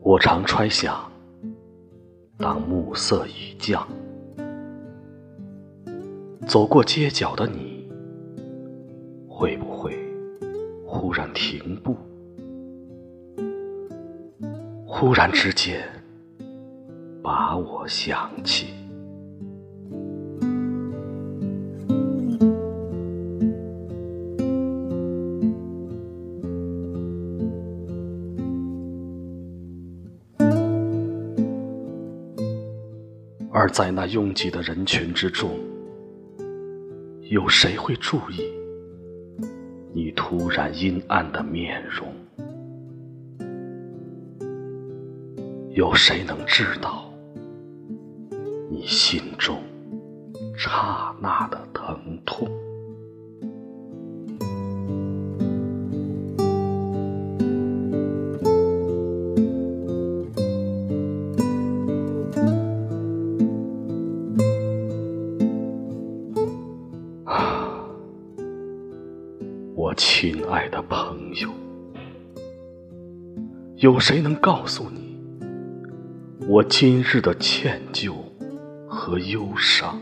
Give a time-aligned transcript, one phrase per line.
[0.00, 1.10] 我常揣想
[2.36, 3.88] 当暮色已降
[6.46, 7.88] 走过街角的你
[9.26, 9.96] 会不会
[10.86, 11.96] 忽然停步？
[14.86, 15.82] 忽然之间
[17.22, 18.83] 把我想起。
[33.56, 35.48] 而在那拥挤的人群之中，
[37.30, 38.52] 有谁会注意
[39.92, 42.12] 你突然阴暗的面容？
[45.70, 47.08] 有谁能知道
[48.68, 49.62] 你心中
[50.56, 52.48] 刹那的疼痛？
[69.96, 71.48] 亲爱的朋友，
[73.76, 75.16] 有谁能告诉你
[76.48, 78.12] 我今日的歉疚
[78.88, 80.00] 和忧伤？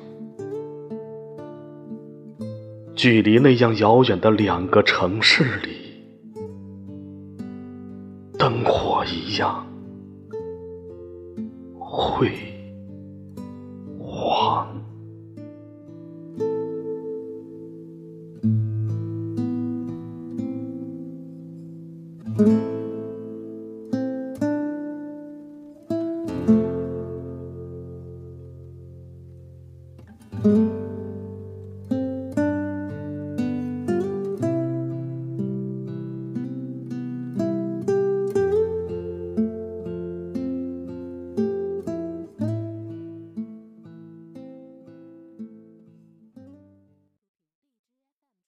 [2.95, 5.71] 距离那样遥远的两个城市里，
[8.39, 9.67] 灯火一样
[11.79, 12.31] 会
[22.39, 22.62] Mm-hmm.